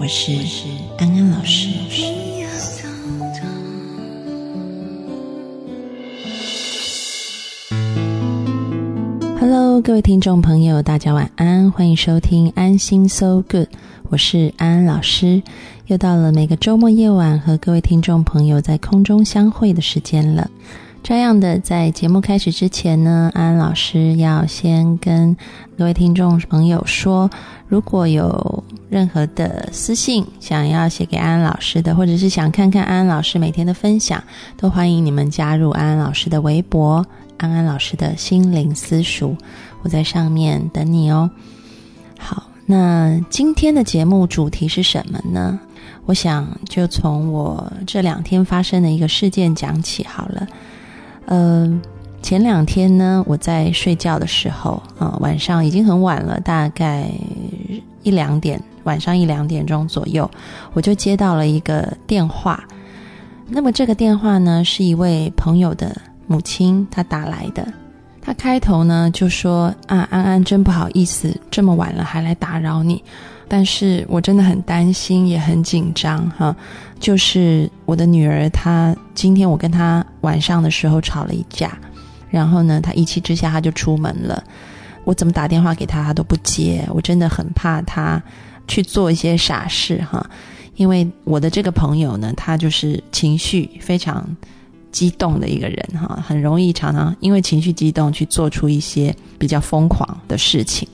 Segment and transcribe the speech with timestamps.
[0.00, 0.32] 我是
[0.96, 1.70] 安安老师。
[9.40, 13.66] Hello，各位听众朋友，大家晚安，欢迎收听安心 So Good，
[14.08, 15.42] 我是安安老师。
[15.88, 20.48] 又到了每个周末夜晚和各位听众朋友在空中相会的时间了。
[21.08, 25.34] 这样的，在节目开始之前呢，安安老师要先跟
[25.78, 27.30] 各位听众朋友说，
[27.66, 34.22] 如果有任何的私信想要写给安安老师的，或者是想看看安安老师每天的分享，
[34.58, 37.02] 都欢迎你们加入安安老师的微博
[37.38, 39.34] “安安老师的心灵私塾”，
[39.80, 41.30] 我在上面等你哦。
[42.18, 45.58] 好，那今天的节目主题是什么呢？
[46.04, 50.46] 我想就从我这两天发生的一个事件讲起好了。
[51.28, 51.68] 呃，
[52.22, 57.06] 前两天呢，我在睡觉的时候啊，晚上已经很晚了，大概
[58.02, 60.28] 一两点，晚上一两点钟左右，
[60.72, 62.64] 我就接到了一个电话。
[63.46, 65.94] 那么这个电话呢，是一位朋友的
[66.26, 67.68] 母亲她打来的。
[68.22, 73.04] 她开头呢就说：“啊，安安，真不好意思，这么晚了还来打扰你。”
[73.50, 76.54] 但是我真的很担心，也很紧张哈。
[77.00, 81.78] 就是我的女儿，她今天我跟她晚上的时候吵了一架，
[82.28, 84.44] 然后呢，她一气之下她就出门了。
[85.04, 86.86] 我怎么打电话给她，她都不接。
[86.90, 88.22] 我真的很怕她
[88.66, 90.28] 去做一些傻事哈。
[90.76, 94.24] 因为我的这个朋友呢，他就是情绪非常
[94.92, 100.86] 激动的一个人哈，很容易常常因为情绪激动去做出一些比较疯狂的事情。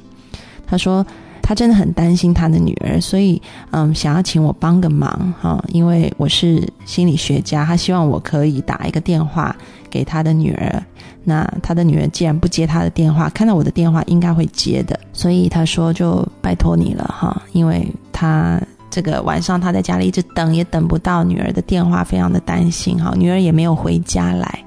[0.66, 1.04] 他说。
[1.46, 3.40] 他真的很担心他的女儿，所以
[3.70, 9.54] 嗯，想要请我帮个忙哈，因为我是心理学家，他希望我可以打一个电话
[9.90, 10.82] 给他的女儿。
[11.22, 18.58] 那他的女儿既然不接他的电话，看到我的电话应该会接的，所以他说就拜托你了哈，因为他
[18.90, 24.64] 这个晚上他在家里一直等，也等不到女儿的电话，非常的担心哈，女儿也没有回家来。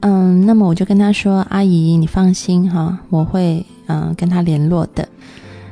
[0.00, 5.06] 嗯，那么我就跟他说，阿姨你放心哈，我会嗯跟他联络的。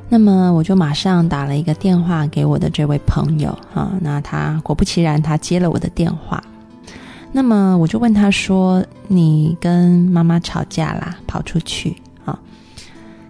[0.08, 6.42] 那么我就马上打了一个电话给我的这位朋友啊，那他果不其然，他接了我的电话。
[7.32, 12.38] 那么我就问他说：“你跟妈妈吵架啦，跑出去啊？”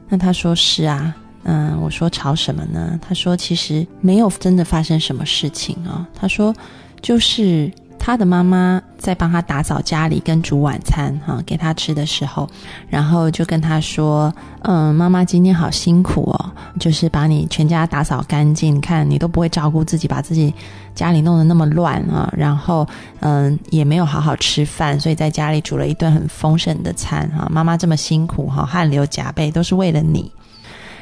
[0.09, 3.01] 那他说是啊，嗯，我说吵什么呢？
[3.01, 6.07] 他说其实没有真的发生什么事情啊。
[6.15, 6.55] 他说
[7.01, 7.73] 就是。
[8.07, 12.49] 他的妈妈在帮他打扫家里跟煮晚餐哈，给他吃的时候，
[12.89, 20.55] 然后就跟他说：“嗯，妈妈今天好辛苦哦，就是把你全家打扫干净，看你都不会照顾自己，把自己
[20.95, 22.87] 家里弄得那么乱啊，然后
[23.19, 27.49] 嗯也没有好好吃饭，所以在家里煮了一顿很丰盛的餐哈。
[27.51, 30.31] 妈妈这么辛苦哈，汗流浃背都是为了你。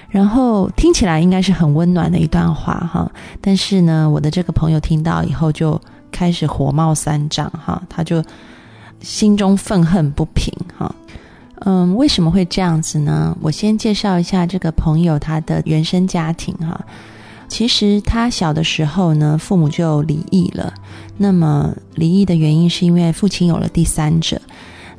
[0.08, 5.78] 然后听起来应该是很温暖的一段话哈，但是呢，我的这个朋友听到以后就。
[6.14, 8.22] 开始火冒三丈，哈，他就
[9.00, 10.94] 心中愤恨不平，哈，
[11.66, 13.36] 嗯，为什么会这样子呢？
[13.40, 16.80] 我先介绍一下这个朋友他的原生家庭，哈，
[17.48, 20.72] 其实他小的时候呢，父母就离异了，
[21.18, 24.40] 那么离异的原因是因为父亲有了第三者。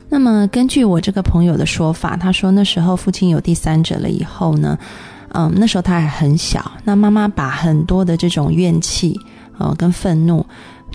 [0.09, 4.77] 那么根据我这个朋友的说法，他说那时候父亲有第三者了以后呢，
[5.29, 9.19] 嗯，那时候他还很小，那妈妈把很多的这种怨气，
[9.57, 10.45] 呃，跟愤怒。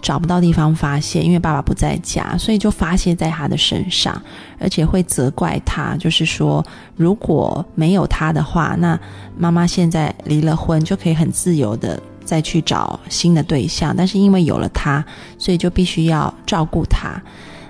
[0.01, 4.21] 找不到地方发泄，因为爸爸不在家，所以就发泄在他的身上，
[4.59, 6.65] 而且会责怪他，就是说
[6.97, 8.99] 如果没有他的话，那
[9.37, 15.05] 妈妈现在离了婚就可以很自由的再去找新的对象，但是因为有了他，
[15.39, 17.21] 所以就必须要照顾他。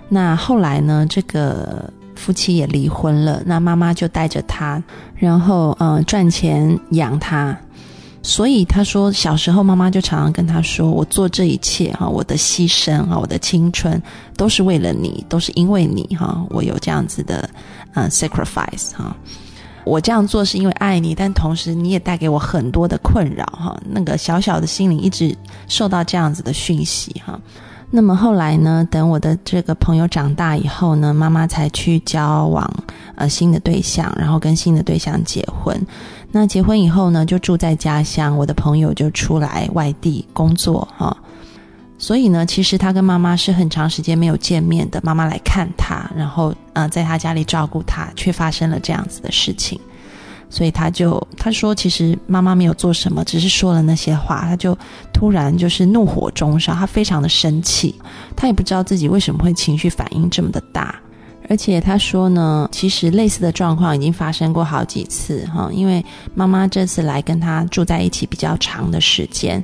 [0.09, 4.83] 那后来呢，这个夫妻也离婚了，那妈妈就带着他，
[5.15, 7.56] 然后呃赚钱养他。
[8.23, 14.01] 所以他说，小时候妈妈就常常跟他说：“我做这一切哈，我的牺牲哈，我的青春
[14.37, 17.49] 都是为了你，都是因为你哈，我有这样子的
[17.95, 19.17] 嗯 sacrifice 哈，
[19.85, 25.35] 我这样做是因为爱你，但同时你也带给我很多的困扰哈，那个小小的心灵一直
[25.67, 27.41] 受到这样子的讯息哈。
[27.93, 32.71] 那么后来呢，等我的这个朋友长大以后呢，妈妈才去交往
[33.17, 35.77] 呃新的对象，然后跟新的对象结婚。”
[36.31, 41.17] 那结婚以后呢，就住在家乡，我的朋友就出来外地工作哈。
[41.99, 45.01] 所以呢，其实他跟妈妈是很长时间没有见面的。
[45.03, 49.79] 妈妈来看他，然后呃，在他家里照顾他，却发生了这样子的事情。
[50.50, 54.41] 所以他就他说，其实妈妈没有做什么，只是说了那些话。
[54.43, 54.76] 他就
[55.12, 57.94] 突然就是怒火中烧，他非常的生气，
[58.37, 61.00] 他也不知道自己为什么会情绪反应这么的大。
[61.49, 66.05] 而且他说呢，其实类似的状况已经发生过好几次哈，因为
[66.35, 69.62] 妈妈这次来跟他住在一起比较长的时间。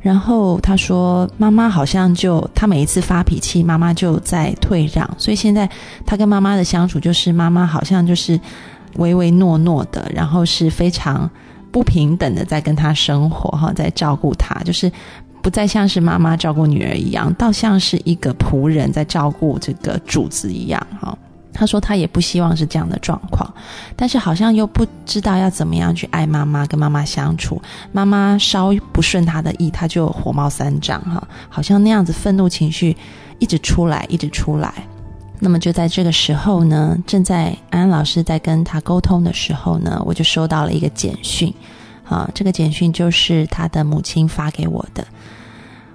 [0.00, 5.10] 然后他说：“妈妈好像就他每一次发脾气，妈妈就在退让。
[5.18, 5.68] 所以现在
[6.06, 8.40] 他跟妈妈的相处，就是妈妈好像就是
[8.98, 11.28] 唯唯诺诺的，然后是非常
[11.72, 14.92] 不平等的在跟他生活哈，在照顾他，就是
[15.42, 21.16] 不再像是妈妈照顾女儿一样，倒像是一个仆人在照顾这个主子一样哈。”
[21.50, 23.52] 他说他也不希望是这样的状况，
[23.96, 27.60] 但是好像又不知道要怎么样去爱妈妈，跟妈妈相处。
[27.90, 32.96] 妈妈稍不顺他的意，他就火冒三丈，哈，好像那样子愤怒情绪
[33.40, 34.72] 一直出来，一直出来。
[35.40, 41.52] 那么就在这个时候呢，正在安安老师在跟他沟通的时候呢，我就收到了一个简讯，
[42.04, 45.06] 啊，这个简讯就是他的母亲发给我的。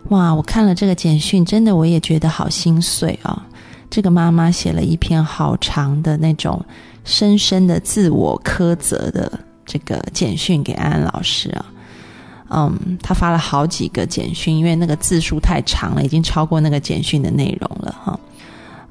[0.09, 3.45] 哇，我看了这个简讯，真的我也觉得好心碎啊。
[3.89, 6.63] 这个妈妈写了一篇好长的那种
[7.03, 9.31] 深深的自我苛责的
[9.65, 11.65] 这个简讯给安安老师啊，
[12.49, 18.19] 嗯，他发了好几个简讯，因为那个字数太长了，已经超过那个简讯的内容了哈。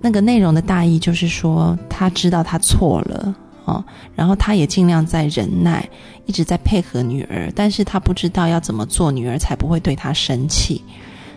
[0.02, 3.34] 那个内容的大意就是说，他知道他错了
[3.64, 3.82] 哦，
[4.14, 5.88] 然后他也尽量在忍耐，
[6.26, 10.82] 一直在配合女儿，但是他不知道要怎么做，女儿才不会对他生气。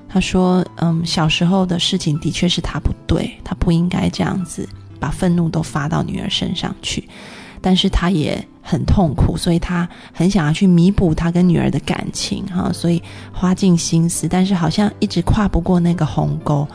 [0.09, 4.67] 他说：“嗯，小时候的事情的确是他不对，他不应该这样子
[4.99, 7.07] 把愤怒都发到女儿身上去。
[7.61, 13.01] 但是他也很痛苦，所以他很想要去弥补他跟女儿的感情，哈，所以
[13.33, 16.67] 花尽心思，但是好像一直跨不过那个鸿沟。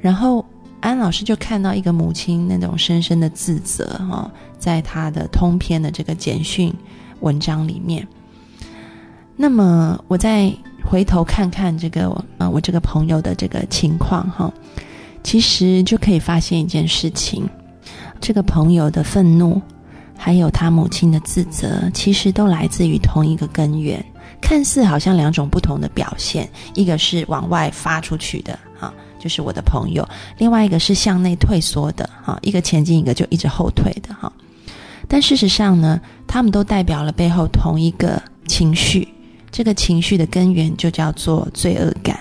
[0.00, 0.44] 然后
[0.80, 6.72] 安老师就看到一个母亲那种深深的自责，哈，在他的通篇的这个简讯
[7.20, 8.06] 文章里面。
[9.36, 14.52] 那么我再。”回头看看这个啊，我这个朋友的这个情况哈，
[15.22, 17.46] 其实就可以发现一件事情：
[18.18, 19.60] 这个朋友的愤怒，
[20.16, 24.04] 还有他母亲的自责，其实都来自于同一个根源。
[24.40, 30.02] 看似好像两种不同的表现，一个是往外发出去的哈，就是我的朋友；
[30.38, 34.32] 另外一个是向内退缩的哈，一个前进，一个就一直后退的哈。
[35.06, 39.06] 但事实上呢，他们都代表了背后同一个情绪。
[39.52, 42.18] 这个情绪的根源就叫做罪恶感。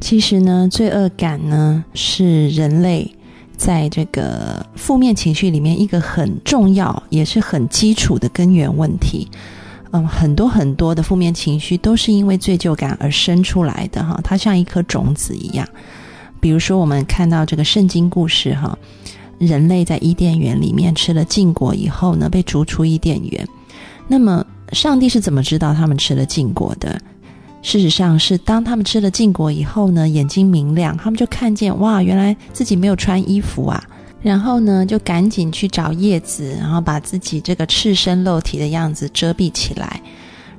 [0.00, 3.10] 其实呢，罪恶感呢是人类
[3.56, 9.28] 在这个负面情绪里面一个很重要也是很基础的根源问题。
[9.92, 15.68] 嗯，很多很多的负面情绪都是因为罪疚感而生出来的哈，它像一颗种子一样。
[16.46, 18.78] 比如说，我们看到这个圣经故事哈，
[19.36, 23.48] 人类在伊甸园里面吃了禁果以后呢，被逐出伊甸园。
[24.06, 27.00] 那么上帝是怎么知道他们吃了禁果的？
[27.62, 33.82] 事实上是当他们吃了禁果以后呢，眼睛明亮，他们就看见哇，原来自己没有穿衣服啊，
[34.22, 40.00] 然后呢，就赶紧去找叶子，然后把自己这个赤身露体的样子遮蔽起来。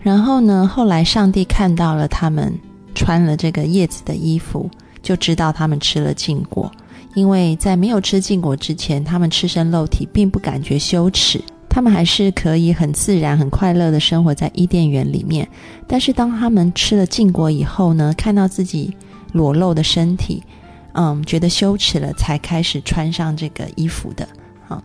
[0.01, 2.53] 然后呢，后来上帝看到了他们
[2.93, 4.69] 穿了这个叶子的衣服，
[5.07, 6.69] 就知道他们吃了禁果，
[7.15, 11.41] 因为在没有吃禁果之前，他们赤身露体，并不感觉羞耻。
[11.69, 15.47] 他们还是可以很自然、很快乐的生活在伊甸园里面，
[15.87, 18.93] 但是当他们吃了禁果以后呢，看到自己
[19.31, 20.43] 裸露的身体，
[20.91, 24.27] 嗯，觉得羞耻了，才开始穿上这个衣服的
[24.67, 24.83] 啊。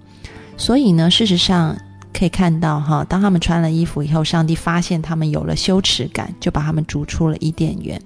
[0.57, 1.76] 所以呢，事实上
[2.12, 8.00] 可以看到哈，当他们穿了衣服以后，上帝发现他们有了羞耻感，就把他们逐出了伊甸园。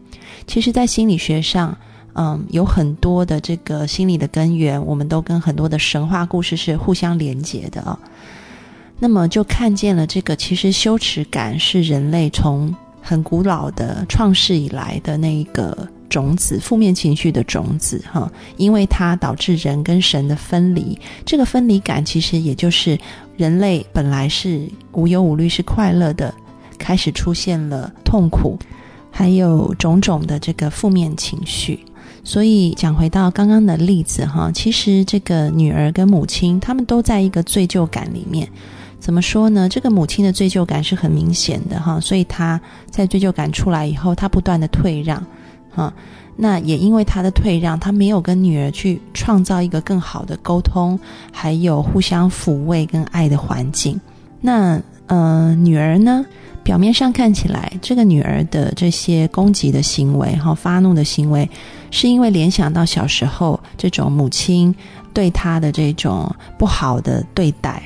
[0.47, 1.77] 其实，在心理学上，
[2.19, 7.99] 嗯，有很多的这个心理的根源，我们都跟很多的神话故事是互相连结的啊。
[8.99, 20.99] 那么就看见了这个，其实羞耻感是人类从很古老的创世以来的那一个种子，负面情绪的种子，哈，因为它导致人跟神的分离。
[21.27, 22.99] 这个分离感其实也就是
[23.37, 26.33] 人类本来是无忧无虑、是快乐的，
[26.79, 28.59] 开始出现了痛苦，
[29.11, 31.79] 还有种种的这个负面情绪。
[32.27, 38.49] 所以讲回到刚刚的例子，哈，其实这个女儿跟母亲，他们都在一个罪疚感里面。
[38.99, 39.69] 怎么说呢？
[39.69, 45.25] 这个母亲的罪疚感是很明显的哈，所以她在罪疚感出来以后，她不断的退让，
[45.71, 45.95] 哈，
[46.35, 50.99] 那也因为她的退让，她没有跟女儿去创造一个更好的沟通，
[51.31, 54.01] 还有互相抚慰跟爱的环境。
[54.41, 56.25] 那呃，女儿呢，
[56.63, 61.49] 表面上看起来，这个女儿的这些攻击的行为，哈，发怒的行为，
[61.91, 64.75] 是因为联想到小时候这种母亲
[65.15, 67.83] 对她的这种不好的对待，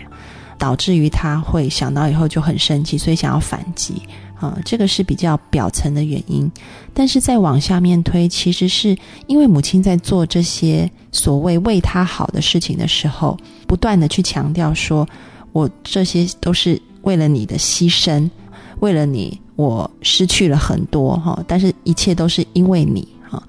[0.58, 4.02] 导致于她会想到以后就很生气，所以想要反击。
[4.40, 6.50] 啊，这个是比较表层的原因，
[6.94, 8.96] 但是再往下面推，其实是
[9.26, 13.36] 因为母亲在做这些所谓为他好的事情的时候，
[13.66, 15.06] 不断的去强调说，
[15.52, 18.28] 我这些都是为了你的牺牲，
[18.80, 23.42] 为了你，我失去了很多哈，但是一切都是因为你哈，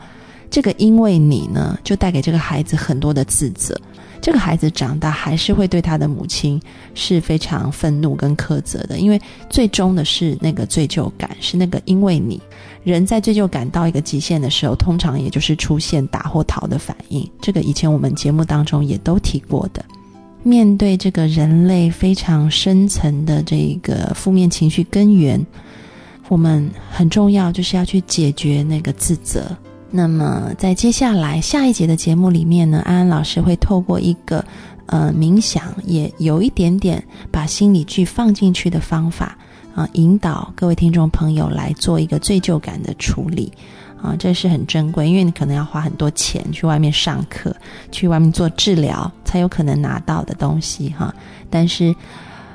[0.50, 3.80] 这个因为你呢，就带给这个孩子很多的自责。
[4.22, 6.62] 这个孩子长大还是会对他的母亲
[6.94, 12.40] 是非常愤怒跟苛责的，因为最终的是那个罪疚感，是那个因为你
[12.84, 17.28] 人在罪疚感到一个极限的时候，通常也就是出现打或逃的反应。
[17.42, 19.84] 这个以前我们节目当中也都提过的。
[20.44, 25.46] 面对这个人类非常深层的这个负面情绪根源，
[26.30, 29.56] 我们很重要就是要去解决那个自责。
[29.92, 34.44] 那么，在接下来下一节的节目里面呢，安安老师会透过一个
[34.86, 39.38] 呃冥想，也有一点点把心理剧放进去的方法
[39.76, 43.52] 啊，引导各位听众朋友来做一个罪疚感的处理
[44.02, 47.56] 啊，这是很珍贵，因为你可能要花很多钱去外面上课，
[47.92, 51.14] 去外面做治疗，才有可能拿到的东西哈。
[51.50, 51.96] 但是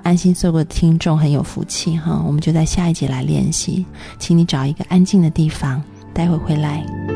[0.02, 3.84] 安心做过的听众很有福气哈，我们就在下一节来练习，
[4.18, 5.82] 请你找一个安静的地方。
[6.12, 7.15] 待会回来。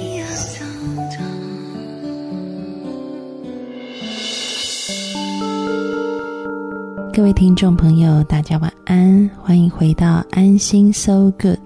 [7.13, 11.59] 各位听众朋友，大家晚安，欢迎回到安心 So Good。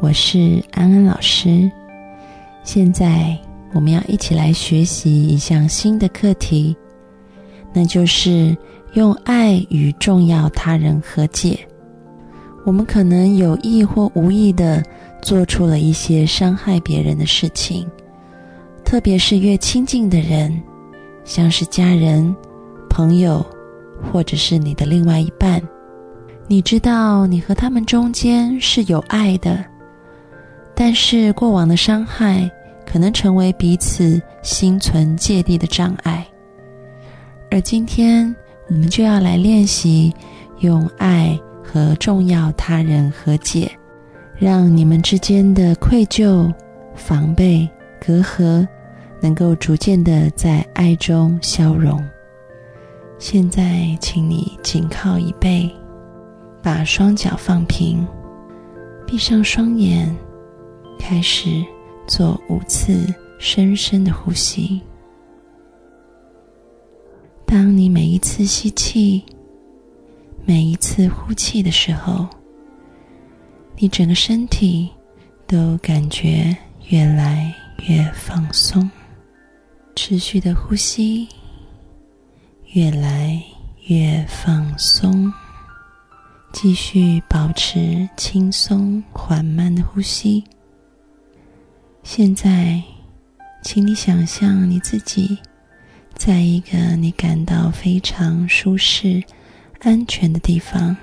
[0.00, 1.70] 我是安安老师，
[2.64, 3.38] 现在
[3.72, 6.76] 我们要一起来学习一项新的课题，
[7.72, 8.56] 那就是
[8.94, 11.56] 用爱与重要他人和解。
[12.64, 14.82] 我们可能有意或无意的
[15.22, 17.86] 做出了一些伤害别人的事情，
[18.84, 20.60] 特别是越亲近的人，
[21.24, 22.34] 像是家人、
[22.90, 23.46] 朋友，
[24.02, 25.62] 或者是你的另外一半，
[26.46, 29.64] 你知道你和他们中间是有爱的。
[30.74, 32.48] 但是过往的伤害
[32.86, 36.26] 可能成为彼此心存芥蒂的障碍，
[37.50, 38.34] 而今天
[38.68, 40.14] 我们就要来练习
[40.60, 43.70] 用爱和重要他人和解，
[44.36, 46.52] 让你们之间的愧疚、
[46.94, 47.68] 防备、
[48.00, 48.66] 隔阂
[49.20, 52.02] 能够逐渐的在爱中消融。
[53.18, 55.68] 现在，请你紧靠椅背，
[56.62, 58.06] 把双脚放平，
[59.06, 60.14] 闭上双眼。
[60.98, 61.64] 开始
[62.06, 64.80] 做五次深深的呼吸。
[67.46, 69.24] 当你每一次吸气、
[70.44, 72.26] 每一次呼气的时候，
[73.76, 74.90] 你整个身体
[75.46, 76.54] 都感觉
[76.88, 77.54] 越来
[77.88, 78.88] 越放松。
[79.94, 81.26] 持续的呼吸，
[82.72, 83.42] 越来
[83.86, 85.32] 越放松。
[86.52, 90.44] 继续保持轻松缓慢的呼吸。
[92.02, 92.82] 现在，
[93.62, 95.38] 请你想象你自己
[96.14, 99.22] 在一个你感到非常舒适、
[99.80, 100.96] 安全的地方，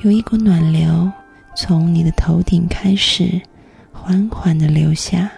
[0.00, 1.10] 有一股暖流
[1.56, 3.40] 从你的头顶开始
[3.92, 5.30] 缓缓的流下，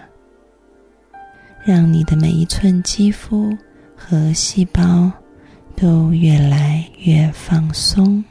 [1.63, 3.55] 让你的每一寸肌肤
[3.97, 5.11] 和细胞
[5.75, 8.23] 都越来越放松，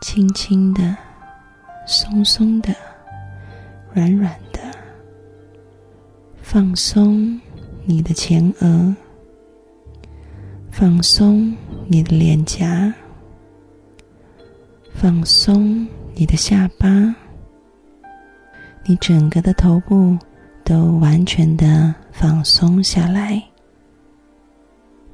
[0.00, 0.96] 轻轻的、
[1.86, 2.74] 松松的。
[3.92, 4.60] 软软的，
[6.42, 7.40] 放松
[7.86, 8.94] 你的前额，
[10.70, 12.92] 放松你的脸颊，
[14.94, 16.88] 放松你的下巴，
[18.84, 20.14] 你整个的头部
[20.62, 23.42] 都完全的放松下来，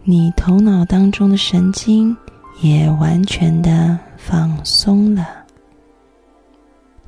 [0.05, 2.17] 你头脑当中的神经
[2.61, 5.25] 也完全的放松了。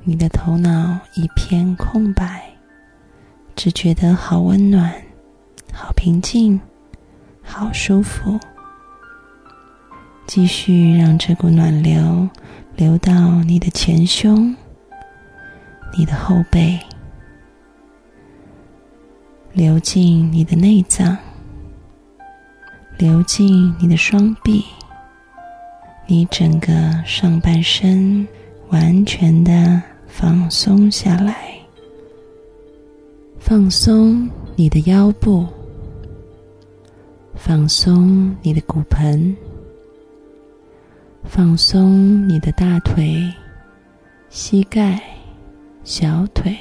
[0.05, 2.49] 你的头脑一片空白，
[3.57, 4.95] 只觉得好温暖、
[5.73, 6.61] 好平静、
[7.43, 8.39] 好舒服。
[10.29, 12.29] 继续让这股暖流
[12.77, 14.55] 流到你的前胸、
[15.99, 16.79] 你的后背，
[19.53, 21.19] 流进你的内脏，
[22.97, 24.65] 流进你的双臂，
[26.07, 26.69] 你整个
[27.05, 28.27] 上半身
[28.69, 31.59] 完全的放松下来，
[33.39, 35.47] 放松你的腰部，
[37.35, 39.35] 放松你的骨盆。
[41.27, 43.33] 放松你的大腿、
[44.29, 45.03] 膝盖、
[45.83, 46.55] 小腿，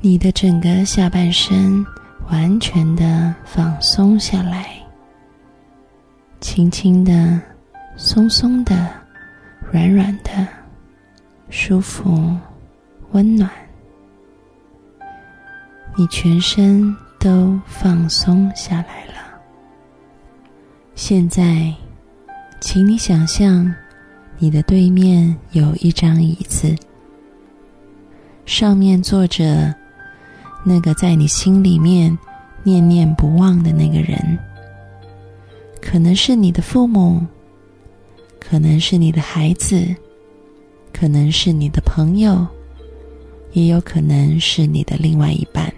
[0.00, 1.84] 你的整个下半身
[2.28, 4.68] 完全的放松下来，
[6.40, 7.40] 轻轻的、
[7.96, 8.88] 松松的、
[9.72, 10.46] 软软的、
[11.48, 12.36] 舒服、
[13.12, 13.50] 温暖，
[15.96, 19.14] 你全身都放松下来了。
[20.94, 21.74] 现在。
[22.62, 23.74] 请你想象，
[24.36, 26.76] 你的对面有一张椅子，
[28.44, 29.74] 上面坐着
[30.64, 32.16] 那个在你心里面
[32.62, 34.38] 念念不忘的那个人。
[35.80, 37.24] 可能是你的父母，
[38.38, 39.94] 可能是你的孩子，
[40.92, 42.46] 可能是你的朋友，
[43.52, 45.72] 也有可能是你的另外一半。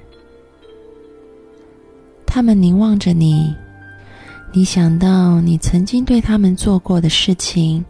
[2.26, 3.54] 他们凝望着你。
[4.54, 7.82] 你想到你曾经对他们做过的事情，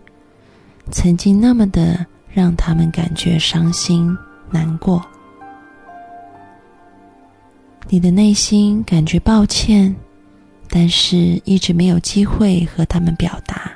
[0.92, 4.16] 曾经那么的让他们感觉伤心
[4.48, 5.04] 难过，
[7.88, 9.94] 你的内心感觉抱歉，
[10.68, 13.70] 但是一直没有机会和他们表达，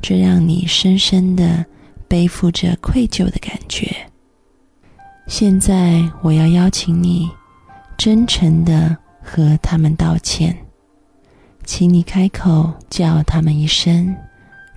[0.00, 1.64] 这让你深深的
[2.06, 3.94] 背负着愧疚的感觉。
[5.26, 7.28] 现在我要邀请你，
[7.96, 10.56] 真诚的和他们道歉。
[11.64, 14.14] 请你开口叫他们一声，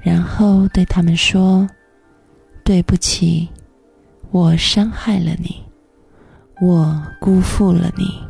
[0.02, 1.68] 然后对他们说
[2.64, 3.50] ：“对不起，
[4.30, 5.65] 我伤害了你，
[6.62, 8.24] 我辜负了你。”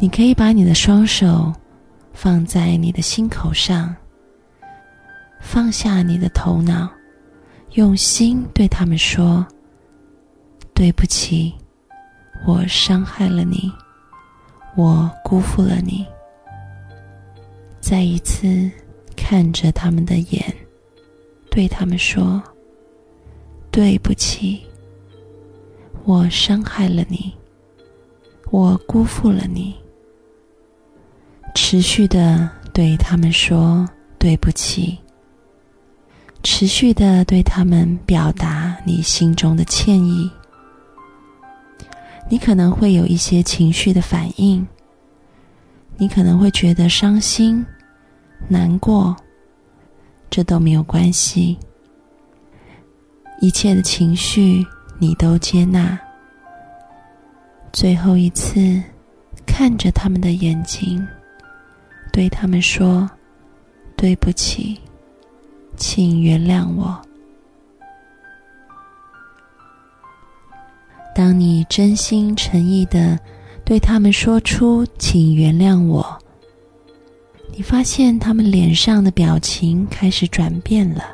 [0.00, 1.52] 你可以把你的双手
[2.12, 3.94] 放在你的心口上，
[5.40, 6.90] 放下你的头脑，
[7.72, 9.46] 用心对他们说
[10.74, 11.54] ：“对不起，
[12.44, 13.72] 我伤害了你，
[14.74, 16.04] 我辜负了你。”
[17.80, 18.68] 再一次
[19.16, 20.42] 看着他们的眼，
[21.50, 22.42] 对他们说
[23.70, 24.66] ：“对不起，
[26.04, 27.32] 我伤害了你，
[28.50, 29.74] 我辜负了你。”
[31.54, 33.88] 持续的对他们说
[34.18, 34.98] ：“对不起。”
[36.42, 40.28] 持续的对他们表达你心中的歉意。
[42.28, 44.66] 你可能会有一些情绪的反应。
[45.98, 47.64] 你可能会觉得伤心、
[48.48, 49.14] 难过，
[50.30, 51.56] 这都没有关系。
[53.40, 54.66] 一切的情绪
[55.02, 55.98] 你都接纳。
[57.72, 58.80] 最后一次，
[59.44, 61.04] 看着他们的眼睛，
[62.12, 63.10] 对他们说
[63.98, 64.78] ：“对不起，
[65.76, 67.02] 请原谅我。”
[71.12, 73.18] 当你真心诚意的。
[73.64, 76.18] 对他们说出“请原谅我”，
[77.56, 81.04] 你发现他们脸上的表情开始转变了，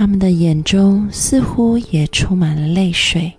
[0.00, 3.30] 他们的眼中似乎也充满了泪水，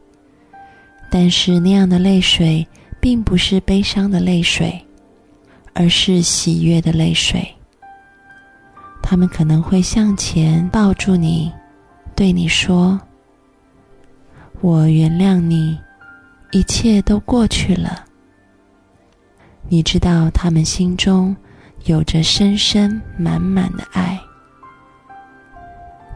[1.09, 2.67] 但是那样的泪水
[2.99, 4.79] 并不是悲伤的泪水，
[5.73, 7.43] 而是喜悦的泪水。
[9.01, 11.51] 他们可能会向前抱住你，
[12.15, 13.01] 对你说
[14.61, 15.75] ：“我原谅你。”
[16.53, 18.05] 一切都过去了。
[19.67, 21.35] 你知道，他们心中
[21.85, 24.21] 有着深深满满的爱。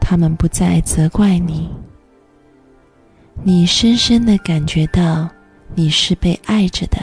[0.08, 1.68] 他们不再责怪你。
[3.42, 5.28] 你深深的感觉到，
[5.74, 6.98] 你是被爱着的。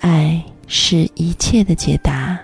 [0.00, 2.38] 爱是一切的解答。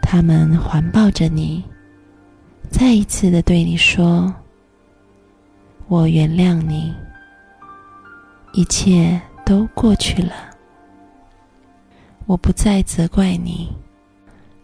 [0.00, 1.64] 他们环抱着你，
[2.70, 4.32] 再一次的对你说。
[5.88, 6.94] 我原谅你，
[8.52, 10.32] 一切都过去了。
[12.26, 13.68] 我不再责怪你。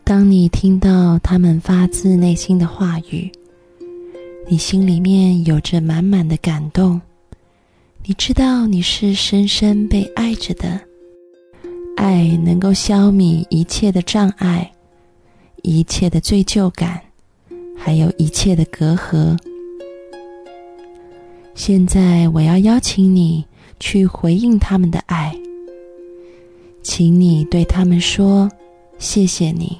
[0.06, 3.28] 当你听到他们发自内心的话语，
[4.48, 7.00] 你心里面有着满满的感动，
[8.04, 10.80] 你知道你是深深被爱着的，
[11.96, 14.70] 爱能够消弭一切的障碍，
[15.64, 17.00] 一切的罪疚感，
[17.76, 19.36] 还有一切的隔阂。
[21.56, 23.44] 现在我要邀请你
[23.80, 25.36] 去回应他们的爱，
[26.80, 28.48] 请你对他们说
[29.00, 29.76] ：“谢谢你，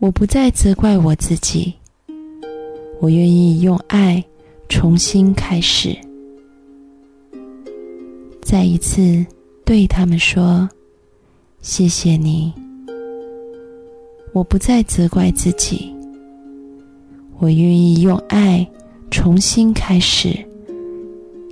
[0.00, 1.74] 我不再责怪我自己，
[3.00, 4.24] 我愿意用爱
[4.66, 5.94] 重新开始。”
[8.40, 9.24] 再一次
[9.62, 10.66] 对他们说
[11.60, 12.50] ：“谢谢你，
[14.32, 15.94] 我不再责怪自己。
[17.38, 18.66] 我愿意用爱
[19.10, 20.34] 重新开始，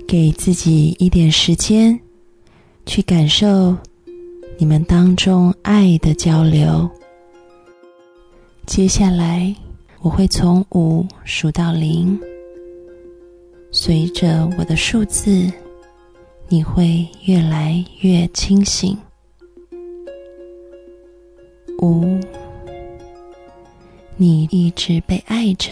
[0.07, 1.97] 给自己一点时间，
[2.87, 3.77] 去感受
[4.57, 6.89] 你们当中爱的交流。
[8.69, 9.53] 接下来
[9.99, 12.19] 我会从五数到零，
[13.71, 15.51] 随着我的数字。”
[16.51, 18.97] 你会越来越清醒。
[21.79, 22.19] 五，
[24.17, 25.71] 你一直被爱着。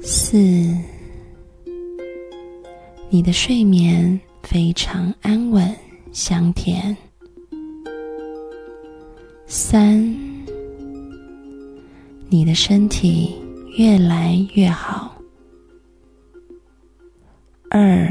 [0.00, 0.38] 四，
[3.10, 5.74] 你的睡眠非常安稳
[6.10, 6.96] 香甜。
[9.46, 10.16] 三，
[12.34, 13.32] 你的身体
[13.76, 15.16] 越来越好。
[17.70, 18.08] 二。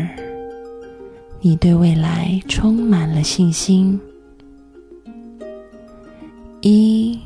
[1.41, 3.99] 你对未来充满了信心。
[6.61, 7.19] 一，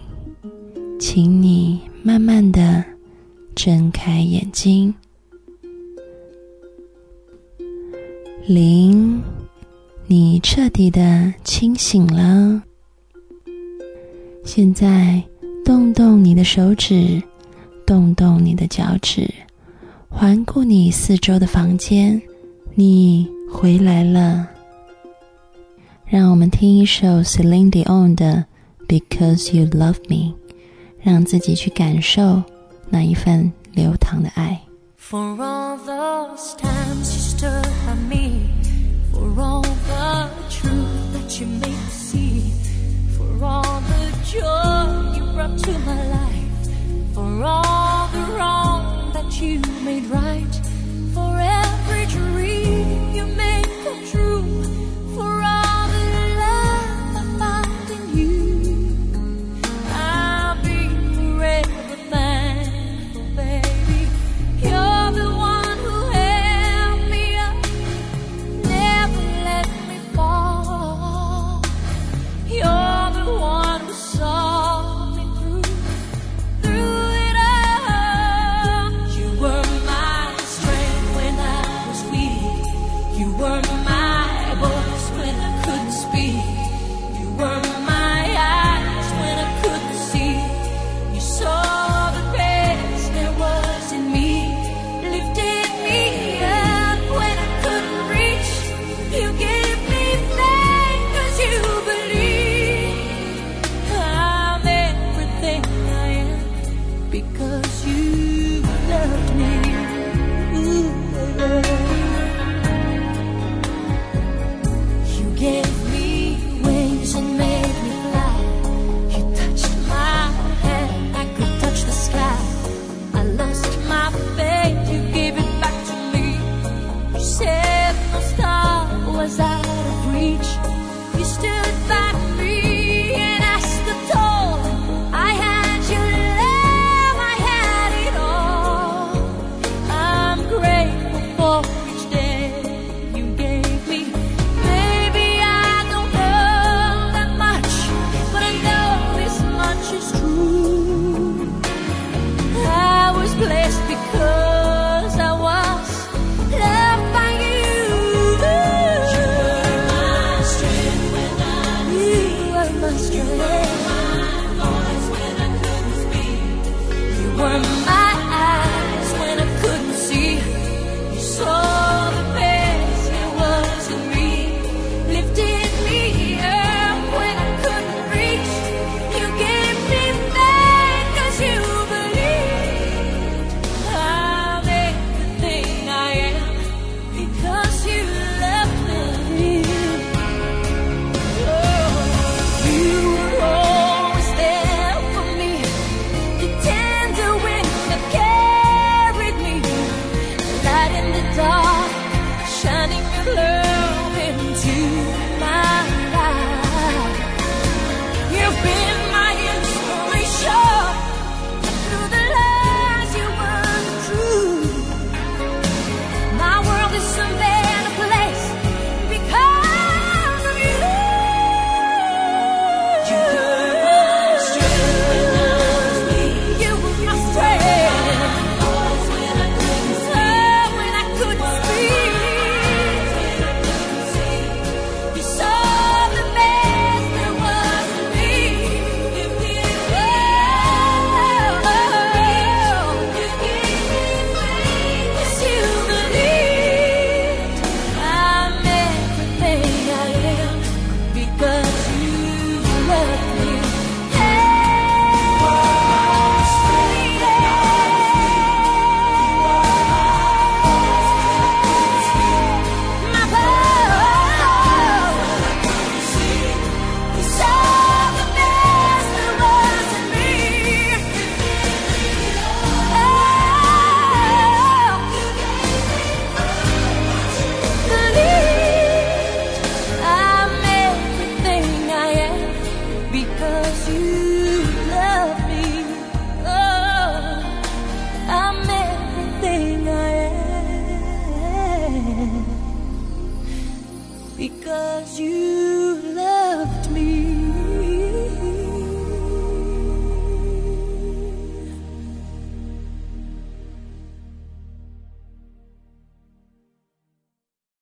[0.99, 2.83] 请你慢慢的
[3.53, 4.91] 睁开眼睛。
[8.47, 9.21] 零，
[10.07, 12.63] 你彻底的清醒了。
[14.43, 15.23] 现在，
[15.67, 17.21] 动动你的手指，
[17.85, 19.29] 动动你的脚趾，
[20.07, 22.21] 环顾你四周的房间，
[22.73, 23.27] 你。
[23.49, 24.47] 回来了，
[26.05, 28.45] 让我们听一首 Celine Dion 的
[28.87, 30.33] 《Because You Love Me》，
[31.01, 32.43] 让自己去感受
[32.89, 34.61] 那一份流淌的爱。
[34.97, 38.49] For all those times you stood by me,
[39.13, 42.51] for all the truth that you made me see,
[43.17, 43.96] for all the
[44.31, 50.53] joy you brought to my life, for all the wrong that you made right,
[51.13, 54.26] for every dream you made come true.